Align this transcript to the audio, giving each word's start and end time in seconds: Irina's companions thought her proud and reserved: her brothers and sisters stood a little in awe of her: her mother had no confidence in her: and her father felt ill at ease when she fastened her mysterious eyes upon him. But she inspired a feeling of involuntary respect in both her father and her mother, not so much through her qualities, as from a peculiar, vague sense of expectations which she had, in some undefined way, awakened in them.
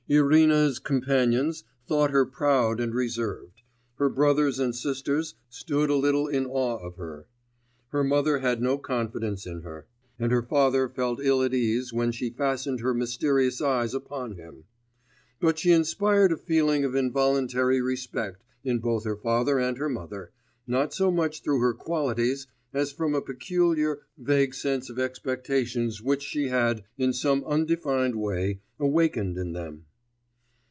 Irina's 0.09 0.77
companions 0.77 1.63
thought 1.87 2.11
her 2.11 2.25
proud 2.25 2.81
and 2.81 2.93
reserved: 2.93 3.61
her 3.95 4.09
brothers 4.09 4.59
and 4.59 4.75
sisters 4.75 5.35
stood 5.47 5.89
a 5.89 5.95
little 5.95 6.27
in 6.27 6.45
awe 6.47 6.75
of 6.85 6.97
her: 6.97 7.27
her 7.93 8.03
mother 8.03 8.39
had 8.39 8.61
no 8.61 8.77
confidence 8.77 9.45
in 9.47 9.61
her: 9.61 9.87
and 10.19 10.33
her 10.33 10.41
father 10.41 10.89
felt 10.89 11.21
ill 11.23 11.41
at 11.41 11.53
ease 11.53 11.93
when 11.93 12.11
she 12.11 12.29
fastened 12.29 12.81
her 12.81 12.93
mysterious 12.93 13.61
eyes 13.61 13.93
upon 13.93 14.33
him. 14.33 14.65
But 15.39 15.57
she 15.57 15.71
inspired 15.71 16.33
a 16.33 16.37
feeling 16.37 16.83
of 16.83 16.93
involuntary 16.93 17.79
respect 17.81 18.43
in 18.65 18.79
both 18.79 19.05
her 19.05 19.15
father 19.15 19.59
and 19.59 19.77
her 19.77 19.87
mother, 19.87 20.31
not 20.67 20.93
so 20.93 21.09
much 21.09 21.41
through 21.41 21.61
her 21.61 21.73
qualities, 21.73 22.47
as 22.73 22.91
from 22.91 23.15
a 23.15 23.21
peculiar, 23.21 24.01
vague 24.17 24.55
sense 24.55 24.89
of 24.89 24.99
expectations 24.99 26.01
which 26.01 26.23
she 26.23 26.49
had, 26.49 26.83
in 26.97 27.13
some 27.13 27.45
undefined 27.45 28.15
way, 28.15 28.59
awakened 28.77 29.37
in 29.37 29.53
them. 29.53 29.85